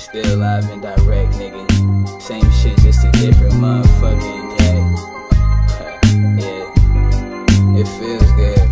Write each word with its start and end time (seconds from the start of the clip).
still 0.00 0.38
live 0.38 0.68
and 0.70 0.80
direct, 0.80 1.32
nigga. 1.34 2.22
Same 2.22 2.50
shit, 2.52 2.76
just 2.78 3.04
a 3.04 3.12
different 3.12 3.52
motherfucking 3.54 4.58
jack. 4.58 4.80
yeah, 6.40 7.78
it 7.78 7.86
feels 7.98 8.32
good. 8.32 8.70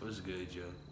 What's 0.00 0.18
good, 0.18 0.50
Joe? 0.50 0.91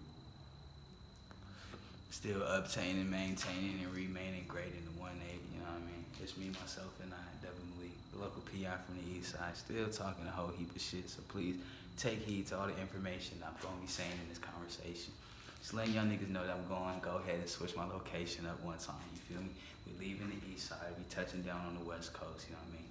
Still 2.20 2.44
obtaining, 2.44 3.08
maintaining, 3.08 3.80
and 3.80 3.88
remaining 3.96 4.44
great 4.44 4.76
in 4.76 4.84
the 4.84 4.92
1 5.00 5.08
8, 5.08 5.40
you 5.56 5.64
know 5.64 5.72
what 5.72 5.80
I 5.80 5.88
mean? 5.88 6.04
It's 6.20 6.36
me, 6.36 6.52
myself, 6.52 6.92
and 7.00 7.08
I, 7.16 7.24
Devin 7.40 7.64
the 7.80 8.20
local 8.20 8.44
PI 8.44 8.76
from 8.84 9.00
the 9.00 9.08
east 9.16 9.32
side, 9.32 9.56
still 9.56 9.88
talking 9.88 10.28
a 10.28 10.30
whole 10.30 10.52
heap 10.52 10.68
of 10.68 10.82
shit, 10.84 11.08
so 11.08 11.24
please 11.32 11.56
take 11.96 12.20
heed 12.20 12.44
to 12.52 12.60
all 12.60 12.68
the 12.68 12.76
information 12.76 13.40
I'm 13.40 13.56
going 13.64 13.72
to 13.72 13.80
be 13.80 13.88
saying 13.88 14.12
in 14.12 14.28
this 14.28 14.36
conversation. 14.36 15.16
Just 15.64 15.72
letting 15.72 15.96
y'all 15.96 16.04
niggas 16.04 16.28
know 16.28 16.44
that 16.44 16.60
I'm 16.60 16.68
going, 16.68 17.00
go 17.00 17.24
ahead 17.24 17.40
and 17.40 17.48
switch 17.48 17.72
my 17.72 17.88
location 17.88 18.44
up 18.44 18.60
one 18.60 18.76
time, 18.76 19.00
you 19.16 19.24
feel 19.24 19.40
me? 19.40 19.56
We 19.88 20.12
leaving 20.12 20.28
the 20.28 20.44
east 20.52 20.68
side, 20.68 20.92
we 21.00 21.08
touching 21.08 21.40
down 21.40 21.72
on 21.72 21.80
the 21.80 21.88
west 21.88 22.12
coast, 22.12 22.44
you 22.44 22.52
know 22.52 22.60
what 22.68 22.76
I 22.76 22.84
mean? 22.84 22.88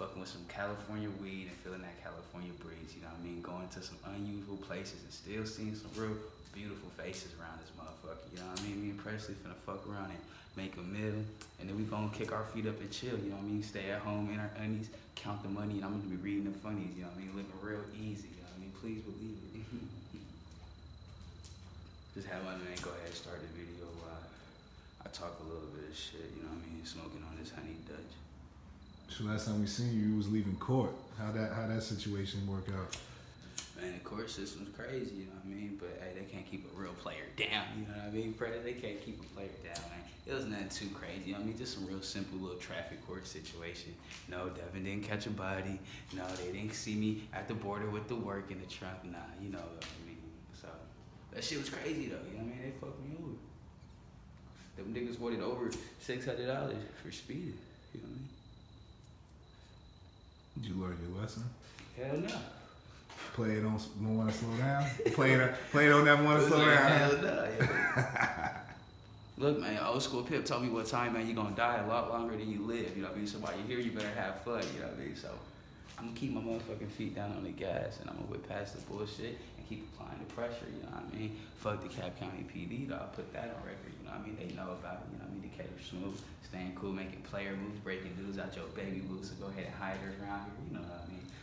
Fucking 0.00 0.16
with 0.16 0.32
some 0.32 0.48
California 0.48 1.12
weed 1.20 1.52
and 1.52 1.56
feeling 1.60 1.84
that 1.84 2.00
California 2.00 2.56
breeze, 2.64 2.96
you 2.96 3.04
know 3.04 3.12
what 3.12 3.20
I 3.20 3.28
mean? 3.28 3.44
Going 3.44 3.68
to 3.76 3.84
some 3.84 4.00
unusual 4.16 4.56
places 4.64 5.04
and 5.04 5.12
still 5.12 5.44
seeing 5.44 5.76
some 5.76 5.92
real 5.92 6.16
beautiful 6.56 6.88
faces 6.96 7.36
around 7.36 7.60
this 7.60 7.68
motherfucker, 7.76 8.24
you 8.32 8.40
know 8.40 8.48
what 8.48 8.60
I 8.60 8.64
mean? 8.64 8.80
Me 8.80 8.88
and 8.96 8.98
Presley 8.98 9.36
finna 9.36 9.52
fuck 9.68 9.84
around 9.84 10.08
and 10.08 10.22
make 10.56 10.72
a 10.80 10.84
meal, 10.88 11.20
and 11.60 11.68
then 11.68 11.76
we 11.76 11.84
gonna 11.84 12.08
kick 12.08 12.32
our 12.32 12.48
feet 12.56 12.64
up 12.64 12.80
and 12.80 12.88
chill, 12.88 13.12
you 13.20 13.28
know 13.28 13.36
what 13.36 13.44
I 13.44 13.52
mean? 13.52 13.62
Stay 13.62 13.92
at 13.92 14.00
home 14.00 14.32
in 14.32 14.40
our 14.40 14.48
undies, 14.56 14.88
count 15.14 15.44
the 15.44 15.52
money, 15.52 15.76
and 15.76 15.84
I'm 15.84 16.00
gonna 16.00 16.08
be 16.08 16.16
reading 16.16 16.48
the 16.48 16.56
funnies, 16.64 16.96
you 16.96 17.04
know 17.04 17.12
what 17.12 17.20
I 17.20 17.28
mean? 17.28 17.36
Living 17.36 17.52
real 17.60 17.84
easy, 17.92 18.32
you 18.32 18.40
know 18.40 18.48
what 18.48 18.56
I 18.56 18.64
mean? 18.64 18.72
Please 18.80 19.04
believe 19.04 19.36
it. 19.36 19.68
Just 22.16 22.32
have 22.32 22.40
my 22.48 22.56
man 22.56 22.72
go 22.80 22.88
ahead 22.96 23.12
and 23.12 23.20
start 23.20 23.44
the 23.44 23.52
video 23.52 23.92
while 24.00 24.24
I 25.04 25.12
talk 25.12 25.36
a 25.36 25.44
little 25.44 25.68
bit 25.76 25.92
of 25.92 25.94
shit, 25.96 26.24
you 26.32 26.40
know 26.40 26.56
what 26.56 26.64
I 26.64 26.72
mean? 26.72 26.80
Smoking 26.88 27.20
on 27.20 27.36
this 27.36 27.52
honey 27.52 27.76
Dutch. 27.84 28.16
So 29.12 29.28
last 29.28 29.44
time 29.44 29.60
we 29.60 29.68
seen 29.68 29.92
you, 29.92 30.08
you 30.08 30.16
was 30.16 30.32
leaving 30.32 30.56
court. 30.56 30.96
How 31.20 31.32
that 31.32 31.52
how 31.52 31.68
that 31.68 31.84
situation 31.84 32.48
work 32.48 32.64
out? 32.72 32.96
Man, 33.76 33.92
the 33.92 34.00
court 34.00 34.30
system's 34.30 34.74
crazy, 34.74 35.14
you 35.16 35.24
know 35.26 35.36
what 35.36 35.44
I 35.44 35.48
mean? 35.48 35.76
But 35.78 36.00
hey, 36.00 36.18
they 36.18 36.24
can't 36.24 36.50
keep 36.50 36.66
a 36.72 36.80
real 36.80 36.94
player 36.94 37.24
down, 37.36 37.64
you 37.76 37.86
know 37.86 37.94
what 37.94 38.08
I 38.08 38.10
mean? 38.10 38.32
Fred, 38.32 38.64
they 38.64 38.72
can't 38.72 39.04
keep 39.04 39.20
a 39.20 39.24
player 39.34 39.50
down, 39.62 39.82
man. 39.90 40.00
It 40.26 40.34
was 40.34 40.46
nothing 40.46 40.68
too 40.70 40.88
crazy. 40.94 41.22
You 41.26 41.32
know 41.34 41.40
I 41.40 41.44
mean, 41.44 41.56
just 41.56 41.74
some 41.74 41.86
real 41.86 42.02
simple 42.02 42.38
little 42.38 42.58
traffic 42.58 43.06
court 43.06 43.26
situation. 43.26 43.94
No, 44.28 44.48
Devin 44.48 44.82
didn't 44.82 45.04
catch 45.04 45.26
a 45.26 45.30
body. 45.30 45.78
No, 46.16 46.24
they 46.36 46.52
didn't 46.52 46.74
see 46.74 46.94
me 46.96 47.28
at 47.32 47.46
the 47.46 47.54
border 47.54 47.88
with 47.90 48.08
the 48.08 48.16
work 48.16 48.50
in 48.50 48.58
the 48.58 48.66
trunk. 48.66 49.04
Nah, 49.04 49.18
you 49.40 49.50
know 49.50 49.58
what 49.58 49.84
I 49.84 50.06
mean? 50.06 50.18
So, 50.60 50.68
that 51.32 51.44
shit 51.44 51.58
was 51.58 51.68
crazy 51.68 52.06
though, 52.06 52.16
you 52.32 52.38
know 52.38 52.44
what 52.44 52.54
I 52.54 52.58
mean? 52.58 52.60
They 52.64 52.70
fucked 52.80 53.00
me 53.04 53.14
over. 53.22 53.36
Them 54.76 54.94
niggas 54.94 55.20
wanted 55.20 55.42
over 55.42 55.70
$600 55.70 56.74
for 57.02 57.12
speeding, 57.12 57.58
you 57.94 58.00
know 58.00 58.08
what 58.08 58.08
I 58.08 58.08
mean? 58.08 58.28
Did 60.60 60.66
you 60.66 60.74
learn 60.82 60.98
your 61.06 61.20
lesson? 61.20 61.44
Hell 61.96 62.16
no. 62.16 62.40
Play 63.34 63.50
it 63.50 63.64
on 63.64 63.78
don't 64.02 64.16
want 64.16 64.30
to 64.30 64.36
slow 64.36 64.56
down. 64.56 64.84
Play 65.12 65.32
it 65.32 65.54
play 65.70 65.86
it 65.86 65.92
on 65.92 66.04
that 66.04 66.22
want 66.22 66.42
to 66.42 66.48
slow 66.48 66.64
down. 66.64 66.90
Hell 66.90 67.16
no. 67.22 67.48
yeah. 67.58 68.50
Look, 69.38 69.60
man, 69.60 69.78
old 69.84 70.02
school 70.02 70.22
Pip 70.22 70.46
told 70.46 70.62
me 70.62 70.70
one 70.70 70.86
time, 70.86 71.12
man, 71.12 71.26
you're 71.26 71.36
gonna 71.36 71.54
die 71.54 71.84
a 71.84 71.86
lot 71.86 72.08
longer 72.08 72.36
than 72.36 72.50
you 72.50 72.64
live. 72.64 72.96
You 72.96 73.02
know 73.02 73.08
what 73.08 73.16
I 73.16 73.18
mean? 73.18 73.26
So 73.26 73.38
while 73.38 73.52
you're 73.52 73.66
here, 73.66 73.80
you 73.80 73.92
better 73.92 74.08
have 74.16 74.40
fun. 74.40 74.64
You 74.72 74.80
know 74.80 74.88
what 74.88 74.96
I 74.96 75.04
mean? 75.04 75.16
So 75.16 75.28
I'm 75.98 76.06
gonna 76.06 76.16
keep 76.16 76.32
my 76.32 76.40
motherfucking 76.40 76.88
feet 76.88 77.14
down 77.14 77.32
on 77.32 77.44
the 77.44 77.50
gas, 77.50 78.00
and 78.00 78.08
I'm 78.08 78.16
gonna 78.16 78.28
whip 78.28 78.48
past 78.48 78.76
the 78.76 78.80
bullshit 78.88 79.36
and 79.56 79.68
keep 79.68 79.84
applying 79.92 80.20
the 80.20 80.32
pressure. 80.32 80.64
You 80.72 80.84
know 80.84 80.96
what 80.96 81.04
I 81.12 81.16
mean? 81.16 81.36
Fuck 81.56 81.82
the 81.82 81.88
Cobb 81.88 82.16
County 82.20 82.44
PD, 82.48 82.88
though. 82.88 82.96
I 82.96 83.12
put 83.12 83.32
that 83.34 83.52
on 83.52 83.60
record. 83.60 83.92
You 84.00 84.08
know 84.08 84.16
what 84.16 84.20
I 84.20 84.26
mean? 84.28 84.36
They 84.40 84.56
know 84.56 84.72
about 84.72 85.04
it. 85.04 85.12
You 85.12 85.18
know 85.20 85.28
what 85.28 85.36
I 85.36 85.40
mean? 85.40 85.52
Decatur 85.52 85.80
smooth, 85.84 86.16
staying 86.48 86.72
cool, 86.72 86.92
making 86.92 87.20
player 87.28 87.52
moves, 87.56 87.80
breaking 87.80 88.16
dudes 88.16 88.38
out 88.38 88.56
your 88.56 88.72
baby 88.72 89.00
boots. 89.00 89.28
So 89.28 89.34
go 89.36 89.52
ahead 89.52 89.68
and 89.68 89.76
hide 89.76 90.00
her 90.00 90.16
around 90.24 90.48
here. 90.48 90.64
You 90.68 90.72
know 90.76 90.84
what 90.84 90.92
I 90.92 90.95
mean? 90.95 90.95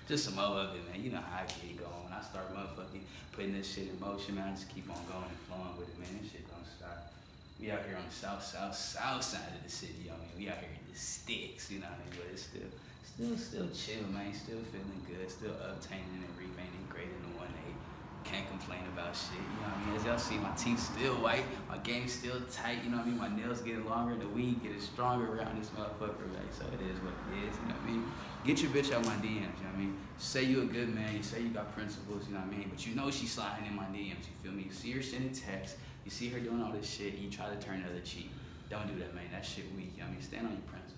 Just 0.07 0.25
some 0.25 0.35
more 0.35 0.59
of 0.59 0.75
it, 0.75 0.83
man. 0.91 1.03
You 1.03 1.11
know 1.11 1.23
how 1.23 1.43
I 1.43 1.45
get 1.47 1.77
going. 1.79 2.11
I 2.11 2.21
start 2.21 2.53
motherfucking 2.53 3.07
putting 3.31 3.53
this 3.53 3.71
shit 3.71 3.89
in 3.89 3.99
motion, 3.99 4.35
man, 4.35 4.49
I 4.49 4.51
just 4.51 4.69
keep 4.69 4.85
on 4.89 4.99
going 5.09 5.25
and 5.25 5.41
flowing 5.49 5.73
with 5.79 5.89
it, 5.89 5.97
man. 5.99 6.21
This 6.21 6.31
shit 6.31 6.45
don't 6.51 6.67
stop. 6.67 7.11
We 7.59 7.71
out 7.71 7.81
here 7.87 7.97
on 7.97 8.05
the 8.05 8.13
south, 8.13 8.43
south, 8.43 8.75
south 8.75 9.23
side 9.23 9.49
of 9.55 9.63
the 9.63 9.71
city. 9.71 10.11
I 10.11 10.19
mean, 10.19 10.33
we 10.37 10.49
out 10.51 10.59
here 10.59 10.69
in 10.69 10.85
the 10.91 10.97
sticks, 10.97 11.71
you 11.71 11.79
know 11.79 11.87
what 11.89 11.97
I 11.97 12.05
mean? 12.05 12.13
But 12.19 12.27
it's 12.29 12.45
still, 12.45 12.69
still, 13.01 13.35
still 13.39 13.67
chill, 13.71 14.05
man. 14.11 14.29
Still 14.35 14.61
feeling 14.69 15.01
good. 15.07 15.25
Still 15.31 15.55
obtaining 15.63 16.21
and 16.21 16.35
remaining 16.37 16.85
great 16.91 17.09
in 17.09 17.21
the 17.23 17.33
one 17.39 17.53
eight. 17.63 17.79
Can't 18.23 18.47
complain 18.47 18.81
about 18.93 19.15
shit. 19.15 19.37
You 19.37 19.59
know 19.61 19.69
what 19.69 19.77
I 19.77 19.85
mean? 19.85 19.95
As 19.99 20.05
y'all 20.05 20.17
see, 20.17 20.37
my 20.37 20.51
teeth 20.55 20.79
still 20.79 21.15
white. 21.15 21.43
My 21.69 21.77
game 21.77 22.07
still 22.07 22.39
tight. 22.51 22.83
You 22.83 22.91
know 22.91 22.97
what 22.97 23.07
I 23.07 23.09
mean? 23.09 23.17
My 23.17 23.29
nails 23.35 23.61
getting 23.61 23.85
longer. 23.85 24.15
The 24.15 24.27
weed 24.27 24.63
getting 24.63 24.79
stronger 24.79 25.37
around 25.37 25.59
this 25.59 25.69
motherfucker, 25.69 26.27
right? 26.31 26.51
So 26.51 26.65
it 26.71 26.81
is 26.81 26.97
what 27.03 27.13
it 27.31 27.47
is. 27.47 27.55
You 27.59 27.67
know 27.67 27.75
what 27.75 27.87
I 27.87 27.91
mean? 27.91 28.11
Get 28.45 28.61
your 28.61 28.71
bitch 28.71 28.93
out 28.93 29.05
my 29.05 29.15
DMs. 29.15 29.23
You 29.23 29.67
know 29.67 29.71
what 29.71 29.75
I 29.75 29.77
mean? 29.77 29.97
Say 30.17 30.43
you 30.43 30.61
a 30.61 30.65
good 30.65 30.93
man. 30.93 31.15
You 31.15 31.23
say 31.23 31.41
you 31.41 31.49
got 31.49 31.73
principles. 31.75 32.27
You 32.27 32.35
know 32.35 32.41
what 32.41 32.53
I 32.53 32.57
mean? 32.57 32.69
But 32.69 32.87
you 32.87 32.95
know 32.95 33.11
she's 33.11 33.31
sliding 33.31 33.67
in 33.67 33.75
my 33.75 33.85
DMs. 33.85 34.25
You 34.25 34.35
feel 34.41 34.51
me? 34.51 34.63
You 34.63 34.71
see 34.71 34.91
her 34.91 35.01
sending 35.01 35.33
texts. 35.33 35.77
You 36.05 36.11
see 36.11 36.29
her 36.29 36.39
doing 36.39 36.61
all 36.61 36.71
this 36.71 36.89
shit, 36.89 37.15
you 37.15 37.29
try 37.29 37.49
to 37.49 37.55
turn 37.55 37.81
the 37.81 37.89
other 37.89 38.01
cheek. 38.01 38.29
Don't 38.69 38.87
do 38.87 38.99
that, 38.99 39.15
man. 39.15 39.25
That 39.31 39.45
shit 39.45 39.65
weak. 39.75 39.93
You 39.95 40.03
know 40.03 40.07
what 40.07 40.09
I 40.09 40.13
mean? 40.13 40.21
Stand 40.21 40.47
on 40.47 40.53
your 40.53 40.61
principles. 40.61 40.93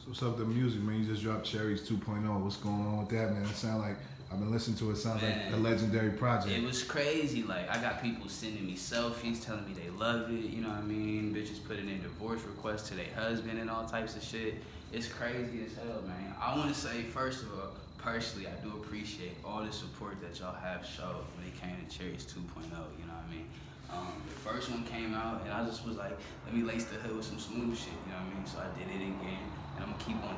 So 0.00 0.08
what's 0.08 0.22
up 0.22 0.38
with 0.38 0.48
the 0.48 0.54
music, 0.54 0.80
man? 0.80 1.00
You 1.00 1.06
just 1.06 1.22
dropped 1.22 1.44
Cherries 1.44 1.88
2.0. 1.88 2.40
What's 2.40 2.56
going 2.56 2.74
on 2.74 2.98
with 2.98 3.10
that, 3.10 3.32
man? 3.32 3.42
It 3.42 3.54
sound 3.54 3.82
like 3.82 3.96
I've 4.30 4.38
been 4.38 4.50
listening 4.50 4.76
to 4.78 4.90
it. 4.90 4.96
Sounds 4.96 5.22
Man. 5.22 5.46
like 5.46 5.54
a 5.54 5.56
legendary 5.56 6.10
project. 6.10 6.50
It 6.50 6.62
was 6.62 6.82
crazy. 6.82 7.42
Like, 7.44 7.70
I 7.70 7.80
got 7.80 8.02
people 8.02 8.28
sending 8.28 8.66
me 8.66 8.74
selfies, 8.74 9.44
telling 9.44 9.64
me 9.66 9.72
they 9.72 9.88
loved 9.90 10.30
it. 10.30 10.50
You 10.50 10.60
know 10.60 10.68
what 10.68 10.78
I 10.78 10.82
mean? 10.82 11.34
Bitches 11.34 11.66
putting 11.66 11.88
in 11.88 12.02
divorce 12.02 12.42
requests 12.42 12.88
to 12.90 12.94
their 12.94 13.12
husband 13.16 13.58
and 13.58 13.70
all 13.70 13.86
types 13.86 14.16
of 14.16 14.22
shit. 14.22 14.56
It's 14.92 15.08
crazy 15.08 15.64
as 15.64 15.74
hell, 15.76 16.02
man. 16.06 16.34
I 16.40 16.56
want 16.56 16.72
to 16.72 16.78
say, 16.78 17.04
first 17.04 17.42
of 17.42 17.52
all, 17.52 17.70
personally, 17.96 18.46
I 18.48 18.62
do 18.62 18.70
appreciate 18.76 19.32
all 19.44 19.64
the 19.64 19.72
support 19.72 20.20
that 20.20 20.38
y'all 20.38 20.54
have 20.54 20.84
showed 20.84 21.24
when 21.36 21.46
it 21.46 21.58
came 21.60 21.76
to 21.76 21.98
Cherries 21.98 22.26
2.0. 22.26 22.64
You 22.64 23.06
know 23.06 23.16
what 23.16 23.24
I 23.28 23.34
mean? 23.34 23.46
Um, 23.90 24.12
the 24.28 24.40
first 24.40 24.70
one 24.70 24.84
came 24.84 25.14
out, 25.14 25.42
and 25.44 25.52
I 25.52 25.64
just 25.64 25.86
was 25.86 25.96
like, 25.96 26.12
let 26.44 26.54
me 26.54 26.62
lace 26.62 26.84
the 26.84 26.96
hood 26.96 27.16
with 27.16 27.24
some 27.24 27.38
smooth 27.38 27.76
shit. 27.76 27.96
You 28.06 28.12
know 28.12 28.20
what 28.20 28.32
I 28.32 28.36
mean? 28.36 28.46
So 28.46 28.58
I 28.60 28.68
did 28.78 28.88
it 28.88 29.00
again, 29.00 29.44
and 29.76 29.84
I'm 29.84 29.92
gonna 29.92 30.04
keep 30.04 30.20
on 30.24 30.36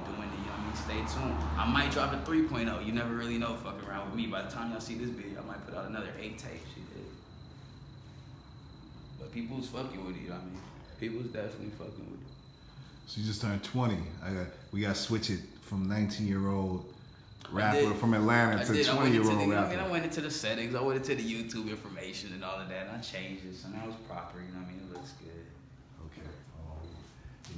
Stay 0.90 1.20
tuned. 1.20 1.36
I 1.56 1.70
might 1.70 1.92
drop 1.92 2.12
a 2.12 2.16
3.0. 2.16 2.84
You 2.84 2.92
never 2.92 3.14
really 3.14 3.38
know 3.38 3.54
fucking 3.54 3.88
around 3.88 4.06
with 4.06 4.16
me. 4.16 4.26
By 4.26 4.42
the 4.42 4.50
time 4.50 4.72
y'all 4.72 4.80
see 4.80 4.96
this 4.96 5.10
video, 5.10 5.40
I 5.40 5.44
might 5.44 5.64
put 5.64 5.76
out 5.76 5.88
another 5.88 6.10
eight 6.18 6.36
tape. 6.36 6.60
Shit. 6.74 6.80
But 9.20 9.32
people's 9.32 9.68
fucking 9.68 10.04
with 10.04 10.16
it. 10.16 10.22
You 10.22 10.28
know 10.30 10.34
what 10.34 10.42
I 10.42 10.46
mean? 10.46 10.60
People's 10.98 11.26
definitely 11.26 11.70
fucking 11.78 12.10
with 12.10 12.20
it. 12.20 12.26
So 13.06 13.20
you 13.20 13.26
just 13.26 13.40
turned 13.40 13.62
20. 13.62 13.98
I 14.24 14.30
got 14.30 14.46
we 14.72 14.80
got 14.80 14.94
to 14.94 15.00
switch 15.00 15.30
it 15.30 15.40
from 15.62 15.88
19 15.88 16.26
year 16.26 16.48
old 16.48 16.92
rapper 17.52 17.94
from 17.94 18.14
Atlanta 18.14 18.60
I 18.60 18.64
to 18.64 18.72
did. 18.72 18.86
20 18.86 19.10
year 19.10 19.22
old 19.22 19.38
the, 19.38 19.44
you 19.44 19.54
I 19.54 19.68
mean, 19.68 19.78
I 19.78 19.88
went 19.88 20.04
into 20.04 20.20
the 20.20 20.30
settings. 20.30 20.74
I 20.74 20.80
went 20.80 20.96
into 20.96 21.14
the 21.14 21.22
YouTube 21.22 21.68
information 21.68 22.32
and 22.32 22.44
all 22.44 22.58
of 22.58 22.68
that. 22.68 22.86
And 22.88 22.96
I 22.96 23.00
changed 23.00 23.44
it, 23.44 23.54
so 23.54 23.68
now 23.68 23.84
it's 23.86 23.96
proper. 24.08 24.38
You 24.40 24.52
know 24.54 24.60
what 24.60 24.68
I 24.68 24.72
mean? 24.72 24.80
It 24.90 24.94
looks 24.94 25.12
good. 25.12 25.46
Okay. 26.06 26.28
Oh, 26.58 26.78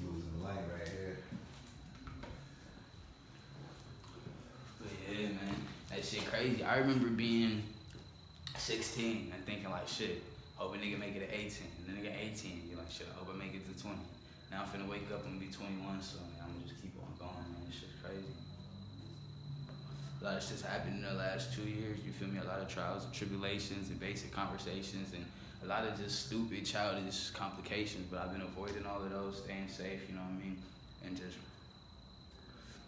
you 0.01 0.11
losing 0.11 0.33
the 0.39 0.45
light 0.45 0.65
right 0.75 0.89
here. 0.89 1.17
But 4.81 4.91
yeah, 5.15 5.29
man, 5.29 5.57
that 5.91 6.05
shit 6.05 6.25
crazy. 6.27 6.65
I 6.65 6.79
remember 6.79 7.09
being 7.09 7.63
16 8.57 9.33
and 9.35 9.45
thinking 9.45 9.71
like, 9.71 9.89
shit, 9.89 10.23
hope 10.57 10.75
a 10.75 10.79
nigga 10.79 10.99
make 10.99 11.17
it 11.17 11.29
to 11.29 11.35
18. 11.35 11.67
And 11.79 11.97
then 11.97 12.03
nigga 12.03 12.13
18, 12.17 12.69
be 12.71 12.77
like, 12.77 12.91
shit, 12.91 13.09
I 13.13 13.19
hope 13.19 13.29
I 13.33 13.39
make 13.39 13.55
it 13.55 13.67
to 13.67 13.83
20. 13.83 13.99
Now 14.51 14.65
I'm 14.65 14.69
finna 14.69 14.89
wake 14.89 15.09
up 15.13 15.25
and 15.25 15.41
be 15.41 15.47
21, 15.47 16.03
so 16.03 16.19
I'm 16.41 16.53
gonna 16.53 16.69
just 16.69 16.81
keep 16.83 16.93
on 17.01 17.13
going, 17.19 17.47
man. 17.53 17.65
This 17.67 17.81
shit's 17.81 17.97
crazy. 18.05 18.25
A 20.21 20.25
lot 20.25 20.37
of 20.37 20.43
shit's 20.45 20.63
happened 20.63 21.03
in 21.03 21.09
the 21.09 21.19
last 21.19 21.53
two 21.53 21.65
years. 21.65 21.99
You 22.05 22.13
feel 22.13 22.29
me? 22.29 22.39
A 22.39 22.45
lot 22.45 22.61
of 22.61 22.69
trials 22.69 23.05
and 23.05 23.13
tribulations 23.13 23.89
and 23.89 23.99
basic 23.99 24.31
conversations 24.31 25.13
and 25.15 25.25
a 25.65 25.67
lot 25.67 25.85
of 25.85 25.99
just 25.99 26.27
stupid, 26.27 26.65
childish 26.65 27.31
complications. 27.31 28.07
But 28.11 28.21
I've 28.21 28.33
been 28.33 28.43
avoiding 28.43 28.87
all 28.87 29.03
of 29.03 29.11
those, 29.11 29.43
staying 29.43 29.69
safe. 29.69 30.07
You 30.09 30.15
know 30.15 30.23
what 30.23 30.39
I 30.39 30.45
mean? 30.45 30.59
And 31.05 31.17
just 31.17 31.39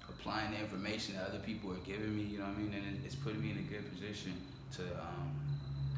applying 0.09 0.53
the 0.53 0.59
information 0.59 1.17
that 1.17 1.29
other 1.29 1.39
people 1.39 1.71
are 1.73 1.85
giving 1.87 2.17
me, 2.17 2.23
you 2.23 2.39
know 2.39 2.45
what 2.45 2.57
I 2.57 2.61
mean? 2.61 2.75
And 2.75 3.05
it's 3.05 3.15
putting 3.15 3.41
me 3.41 3.51
in 3.51 3.59
a 3.59 3.67
good 3.69 3.85
position 3.93 4.33
to 4.77 4.83
um, 5.01 5.33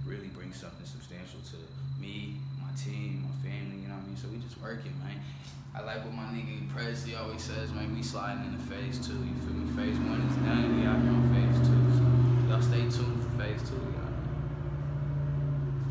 really 0.04 0.28
bring 0.28 0.52
something 0.52 0.86
substantial 0.86 1.40
to 1.50 1.56
me, 2.00 2.36
my 2.60 2.70
team, 2.76 3.26
my 3.26 3.34
family, 3.42 3.82
you 3.82 3.88
know 3.88 3.94
what 3.94 4.04
I 4.04 4.08
mean? 4.08 4.16
So 4.16 4.28
we 4.28 4.38
just 4.38 4.60
working, 4.60 4.92
man. 5.02 5.20
I 5.74 5.82
like 5.82 6.04
what 6.04 6.14
my 6.14 6.24
nigga 6.32 6.68
Presley 6.72 7.16
always 7.16 7.42
says, 7.42 7.72
man, 7.72 7.94
we 7.94 8.02
sliding 8.02 8.44
into 8.46 8.58
phase 8.64 8.98
two, 8.98 9.12
you 9.12 9.34
feel 9.44 9.54
me? 9.54 9.68
Phase 9.76 9.98
one 9.98 10.22
is 10.22 10.36
done, 10.40 10.80
we 10.80 10.86
out 10.86 11.02
here 11.02 11.12
on 11.12 11.28
phase 11.36 11.58
two. 11.68 11.84
So 11.96 12.04
y'all 12.48 12.62
stay 12.62 12.88
tuned 12.88 13.20
for 13.20 13.30
phase 13.42 13.60
two, 13.68 13.76
y'all. 13.76 14.14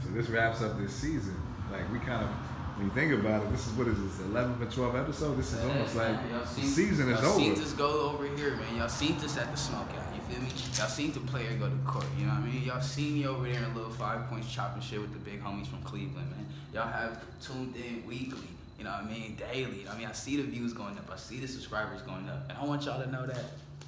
So 0.02 0.10
this 0.10 0.30
wraps 0.30 0.62
up 0.62 0.80
this 0.80 0.94
season. 0.94 1.36
Like 1.72 1.92
we 1.92 2.00
kind 2.00 2.24
of, 2.26 2.30
when 2.76 2.88
you 2.88 2.92
think 2.92 3.14
about 3.14 3.44
it, 3.44 3.52
this 3.52 3.68
is 3.68 3.74
what 3.74 3.88
is 3.88 3.98
this, 3.98 4.28
11th 4.28 4.62
or 4.62 4.66
12th 4.66 5.02
episode? 5.02 5.38
This 5.38 5.54
is 5.54 5.64
almost 5.64 5.96
like 5.96 6.18
the 6.30 6.46
season 6.46 7.10
is 7.10 7.20
over. 7.20 7.28
y'all 7.28 7.38
seen 7.38 7.56
this 7.56 7.72
go 7.72 8.10
over 8.10 8.28
here, 8.36 8.56
man. 8.58 8.76
Y'all 8.76 8.90
seen 8.90 9.18
this 9.18 9.38
at 9.38 9.50
the 9.50 9.58
smokeout. 9.58 10.14
You 10.14 10.22
feel 10.28 10.42
me? 10.42 10.50
Y'all 10.78 10.88
seen 10.88 11.14
the 11.14 11.22
player 11.22 11.56
go 11.58 11.70
to 11.70 11.76
court. 11.88 12.06
You 12.20 12.26
know 12.26 12.34
what 12.34 12.42
I 12.42 12.46
mean? 12.48 12.64
Y'all 12.64 12.82
seen 12.82 13.14
me 13.14 13.28
over 13.28 13.48
there 13.48 13.64
in 13.64 13.74
little 13.74 13.92
five 13.92 14.28
points 14.28 14.54
chopping 14.54 14.82
shit 14.82 15.00
with 15.00 15.14
the 15.14 15.20
big 15.20 15.42
homies 15.42 15.68
from 15.68 15.82
Cleveland, 15.84 16.30
man. 16.32 16.46
Y'all 16.74 16.88
have 16.88 17.24
tuned 17.40 17.76
in 17.78 18.06
weekly. 18.06 18.50
You 18.78 18.84
know 18.84 18.92
what 18.92 19.06
I 19.06 19.10
mean? 19.10 19.38
Daily. 19.38 19.80
You 19.80 19.86
know 19.86 19.92
I 19.92 19.98
mean, 19.98 20.08
I 20.08 20.12
see 20.12 20.36
the 20.36 20.44
views 20.44 20.74
going 20.74 20.98
up. 20.98 21.10
I 21.10 21.16
see 21.16 21.40
the 21.40 21.48
subscribers 21.48 22.02
going 22.02 22.28
up. 22.28 22.50
And 22.50 22.58
I 22.58 22.66
want 22.66 22.84
y'all 22.84 23.02
to 23.02 23.10
know 23.10 23.26
that 23.26 23.44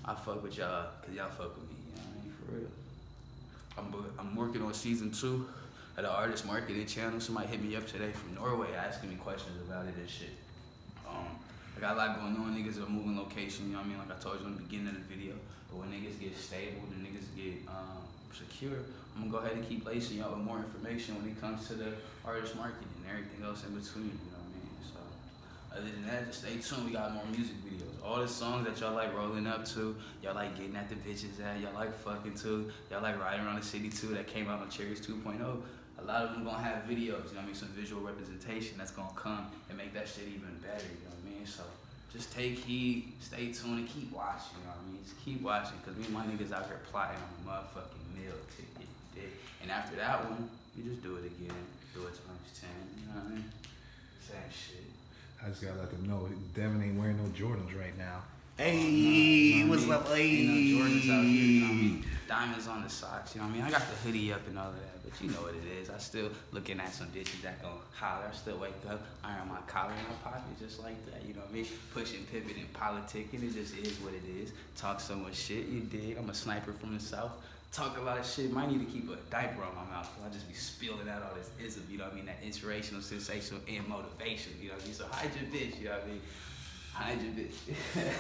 I 0.06 0.16
fuck 0.16 0.42
with 0.42 0.58
y'all 0.58 0.88
because 1.02 1.14
y'all 1.14 1.30
fuck 1.30 1.58
with 1.58 1.70
me. 1.70 1.76
You 1.90 1.96
know 1.98 2.04
what 2.04 2.22
I 2.22 2.24
mean? 2.24 2.34
For 2.46 2.56
real. 2.56 2.70
I'm, 4.18 4.30
I'm 4.30 4.36
working 4.38 4.62
on 4.62 4.74
season 4.74 5.12
two 5.12 5.46
of 5.98 6.04
the 6.04 6.12
artist 6.12 6.46
marketing 6.46 6.86
channel. 6.86 7.20
Somebody 7.20 7.48
hit 7.48 7.64
me 7.64 7.76
up 7.76 7.88
today 7.88 8.12
from 8.12 8.36
Norway 8.36 8.68
asking 8.76 9.10
me 9.10 9.16
questions 9.16 9.60
about 9.68 9.88
it 9.88 9.96
and 9.98 10.10
shit. 10.10 10.30
Um, 11.10 11.26
I 11.76 11.82
got 11.82 11.96
a 11.96 11.98
lot 11.98 12.20
going 12.20 12.38
on. 12.38 12.56
Niggas 12.56 12.78
are 12.78 12.90
moving 12.90 13.18
location. 13.18 13.68
You 13.68 13.74
know 13.74 13.80
what 13.80 13.86
I 13.86 13.90
mean? 13.90 13.98
Like 13.98 14.12
I 14.12 14.22
told 14.22 14.40
you 14.40 14.46
in 14.46 14.56
the 14.56 14.62
beginning 14.62 14.90
of 14.90 14.96
the 14.96 15.16
video. 15.16 15.34
But 15.70 15.80
when 15.80 15.90
niggas 15.90 16.20
get 16.20 16.38
stable, 16.38 16.86
the 16.94 17.02
niggas 17.02 17.26
get 17.36 17.68
um, 17.68 18.06
secure. 18.32 18.78
I'm 19.16 19.26
gonna 19.26 19.32
go 19.32 19.38
ahead 19.40 19.58
and 19.58 19.68
keep 19.68 19.86
lacing 19.88 20.18
y'all 20.18 20.36
with 20.36 20.46
more 20.46 20.60
information 20.60 21.18
when 21.18 21.32
it 21.32 21.42
comes 21.42 21.68
to 21.70 21.74
the 21.74 21.90
artist 22.24 22.56
marketing 22.56 22.94
and 23.02 23.10
everything 23.10 23.44
else 23.44 23.66
in 23.66 23.74
between. 23.74 24.14
You 24.14 24.30
know 24.30 24.38
what 24.38 24.54
I 24.54 24.62
mean? 24.62 24.78
So. 24.86 25.02
Other 25.82 25.90
than 25.90 26.06
that, 26.06 26.28
just 26.28 26.46
stay 26.46 26.62
tuned. 26.62 26.86
We 26.86 26.94
got 26.94 27.14
more 27.14 27.26
music 27.34 27.58
videos. 27.66 27.98
All 28.06 28.22
the 28.22 28.28
songs 28.28 28.68
that 28.68 28.80
y'all 28.80 28.94
like 28.94 29.14
rolling 29.18 29.48
up 29.48 29.66
to, 29.74 29.96
y'all 30.22 30.36
like 30.36 30.56
getting 30.56 30.76
at 30.76 30.90
the 30.90 30.96
bitches 30.96 31.42
at, 31.44 31.60
y'all 31.60 31.74
like 31.74 31.94
fucking 31.98 32.36
to, 32.46 32.70
y'all 32.92 33.02
like 33.02 33.20
riding 33.20 33.46
around 33.46 33.58
the 33.60 33.66
city 33.66 33.90
too. 33.90 34.14
That 34.14 34.28
came 34.28 34.48
out 34.48 34.62
on 34.62 34.70
Cherries 34.70 35.02
2.0. 35.02 35.62
A 36.08 36.10
lot 36.10 36.24
of 36.24 36.32
them 36.32 36.46
gonna 36.46 36.64
have 36.64 36.88
videos. 36.88 37.28
You 37.28 37.36
know 37.36 37.44
what 37.44 37.52
I 37.52 37.52
mean? 37.52 37.56
Some 37.56 37.68
visual 37.76 38.00
representation 38.00 38.78
that's 38.78 38.92
gonna 38.92 39.12
come 39.16 39.52
and 39.68 39.78
make 39.78 39.94
that 39.94 40.08
shit 40.08 40.24
even 40.32 40.56
better. 40.64 40.88
You 40.88 41.04
know 41.04 41.12
what 41.12 41.28
I 41.28 41.36
mean? 41.36 41.46
So 41.46 41.64
just 42.16 42.32
take 42.32 42.64
heed, 42.64 43.12
stay 43.20 43.52
tuned, 43.52 43.84
and 43.84 43.90
keep 43.90 44.16
watching. 44.16 44.56
You 44.56 44.72
know 44.72 44.80
what 44.80 44.88
I 44.88 44.92
mean? 44.96 45.04
Just 45.04 45.20
keep 45.20 45.42
watching, 45.44 45.76
cause 45.84 46.00
me 46.00 46.08
and 46.08 46.16
my 46.16 46.24
niggas 46.24 46.56
out 46.56 46.72
here 46.72 46.80
plotting 46.88 47.20
on 47.20 47.28
a 47.28 47.44
motherfucking 47.44 48.08
meal 48.16 48.40
ticket. 48.56 48.88
dig? 49.16 49.36
And 49.62 49.68
after 49.70 49.98
that 49.98 50.24
one, 50.24 50.48
you 50.80 50.88
just 50.88 51.04
do 51.04 51.20
it 51.20 51.28
again. 51.28 51.60
Do 51.92 52.08
it 52.08 52.16
times 52.16 52.56
ten. 52.56 52.72
You 52.96 53.12
know 53.12 53.20
what 53.20 53.28
I 53.28 53.36
mean? 53.36 53.52
Same 54.24 54.48
shit. 54.48 54.88
I 55.44 55.52
just 55.52 55.60
gotta 55.60 55.76
let 55.76 55.92
them 55.92 56.08
know 56.08 56.24
Devin 56.56 56.88
ain't 56.88 56.96
wearing 56.96 57.20
no 57.20 57.28
Jordans 57.36 57.76
right 57.76 57.98
now. 58.00 58.24
Hey, 58.58 59.64
what's 59.68 59.88
up? 59.88 60.10
You 60.18 60.48
know, 60.50 60.82
Jordans 60.82 61.08
out 61.14 61.24
here, 61.24 61.46
you 61.46 61.62
know 61.62 61.68
what 61.68 61.74
I 61.74 61.78
mean? 61.78 62.02
Hey. 62.02 62.10
Diamonds 62.28 62.68
on 62.68 62.82
the 62.82 62.90
socks, 62.90 63.36
you 63.36 63.42
know 63.42 63.46
what 63.46 63.54
I 63.54 63.58
mean? 63.58 63.66
I 63.66 63.70
got 63.70 63.82
the 63.88 63.96
hoodie 63.98 64.34
up 64.34 64.48
and 64.48 64.58
all 64.58 64.70
of 64.70 64.74
that, 64.74 65.04
but 65.04 65.22
you 65.22 65.30
know 65.30 65.42
what 65.46 65.54
it 65.54 65.80
is. 65.80 65.92
I 65.92 66.00
still 66.00 66.32
looking 66.52 66.80
at 66.80 66.92
some 66.92 67.06
bitches 67.10 67.40
that 67.44 67.62
gon' 67.62 67.78
holler. 67.94 68.26
I 68.28 68.36
still 68.36 68.58
wake 68.58 68.74
up, 68.90 69.00
iron 69.24 69.48
my 69.48 69.62
collar 69.68 69.92
in 69.92 70.04
my 70.10 70.18
pocket 70.24 70.42
just 70.60 70.82
like 70.82 70.98
that, 71.06 71.22
you 71.28 71.36
know 71.36 71.42
what 71.42 71.52
I 71.52 71.54
mean? 71.54 71.68
Pushing 71.94 72.26
pivot 72.32 72.58
and 72.58 72.74
politicking, 72.74 73.44
it 73.44 73.54
just 73.54 73.78
is 73.78 73.94
what 74.00 74.16
it 74.16 74.24
is. 74.42 74.52
Talk 74.76 75.02
so 75.02 75.16
much 75.16 75.36
shit, 75.36 75.68
you 75.68 75.82
dig? 75.82 76.18
I'm 76.18 76.28
a 76.28 76.34
sniper 76.34 76.74
from 76.74 76.96
the 76.96 77.00
south. 77.00 77.34
Talk 77.72 78.00
a 78.00 78.02
lot 78.02 78.18
of 78.18 78.26
shit. 78.26 78.52
Might 78.52 78.72
need 78.72 78.80
to 78.80 78.92
keep 78.92 79.08
a 79.12 79.18
diaper 79.30 79.62
on 79.62 79.76
my 79.76 79.86
mouth 79.86 80.10
because 80.16 80.32
I 80.32 80.34
just 80.34 80.48
be 80.48 80.56
spilling 80.56 81.08
out 81.08 81.22
all 81.22 81.36
this 81.38 81.52
ism, 81.64 81.86
you 81.92 82.00
know 82.00 82.06
what 82.06 82.14
I 82.14 82.16
mean? 82.16 82.26
That 82.26 82.40
inspirational, 82.44 83.04
sensational, 83.04 83.62
and 83.68 83.88
motivation, 83.88 84.54
you 84.60 84.70
know 84.70 84.74
what 84.74 84.82
I 84.82 84.86
mean? 84.88 84.96
So 84.96 85.06
hide 85.12 85.30
your 85.40 85.46
bitch, 85.54 85.78
you 85.78 85.86
know 85.86 85.92
what 85.92 86.06
I 86.06 86.08
mean? 86.08 86.22
Hide 86.98 87.22
your 87.22 87.32
bitch. 87.34 87.54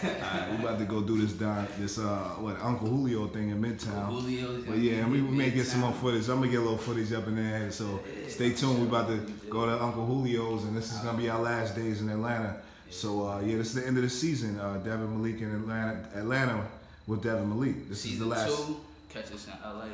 Alright, 0.24 0.51
we 0.51 0.63
about 0.63 0.77
to 0.77 0.85
go 0.85 1.01
do 1.01 1.19
this 1.19 1.33
Don, 1.33 1.68
this 1.79 1.97
uh 1.97 2.35
what 2.38 2.62
Uncle 2.62 2.88
Julio 2.88 3.25
thing 3.25 3.50
in 3.50 3.59
Midtown. 3.59 4.07
Julio's 4.12 4.65
But 4.65 4.77
yeah, 4.77 4.97
and 5.01 5.12
we 5.12 5.18
in 5.18 5.35
may 5.35 5.50
get 5.50 5.65
some 5.65 5.79
more 5.79 5.94
footage. 5.94 6.29
I'm 6.29 6.39
gonna 6.41 6.51
get 6.51 6.59
a 6.59 6.62
little 6.62 6.77
footage 6.77 7.12
up 7.12 7.25
in 7.27 7.38
there. 7.38 7.71
So 7.71 8.00
stay 8.27 8.53
tuned. 8.53 8.79
We 8.79 8.88
about 8.88 9.07
to 9.07 9.18
go 9.50 9.65
to 9.65 9.81
Uncle 9.81 10.06
Julio's, 10.06 10.63
and 10.65 10.77
this 10.77 10.94
is 10.94 11.00
gonna 11.00 11.18
be 11.18 11.27
our 11.27 11.41
last 11.41 11.75
days 11.75 12.01
in 12.01 12.09
Atlanta. 12.09 12.57
So 12.91 13.27
uh, 13.27 13.39
yeah, 13.41 13.57
this 13.57 13.69
is 13.69 13.81
the 13.81 13.88
end 13.88 13.97
of 13.97 14.03
the 14.03 14.09
season. 14.12 14.59
Uh, 14.59 14.77
Devin 14.77 15.09
Malik 15.18 15.41
in 15.41 15.56
Atlanta, 15.56 16.07
Atlanta 16.15 16.68
with 17.07 17.24
Devin 17.24 17.50
Malik. 17.50 17.89
This 17.89 18.01
Season 18.01 18.13
is 18.13 18.19
the 18.19 18.25
last. 18.27 18.57
two, 18.68 18.79
catch 19.09 19.31
us 19.31 19.47
in 19.47 19.53
LA, 19.63 19.85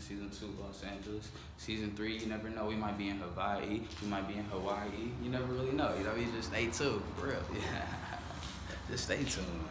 Season 0.00 0.30
two, 0.30 0.52
Los 0.60 0.82
Angeles. 0.82 1.28
Season 1.58 1.92
three, 1.94 2.16
you 2.16 2.26
never 2.26 2.48
know. 2.48 2.66
We 2.66 2.74
might 2.74 2.96
be 2.96 3.08
in 3.08 3.18
Hawaii. 3.18 3.82
We 4.02 4.08
might 4.08 4.26
be 4.26 4.34
in 4.34 4.44
Hawaii. 4.44 5.12
You 5.22 5.30
never 5.30 5.44
really 5.44 5.72
know. 5.72 5.94
You 5.96 6.04
know 6.04 6.14
mean? 6.14 6.32
Just 6.34 6.48
stay 6.48 6.66
tuned, 6.66 7.02
for 7.16 7.26
real. 7.26 7.42
Yeah. 7.54 7.86
Just 8.90 9.04
stay 9.04 9.18
tuned, 9.18 9.46
man. 9.46 9.68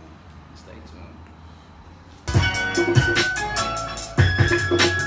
Just 0.52 0.66
stay 0.66 0.76
tuned. 4.96 5.06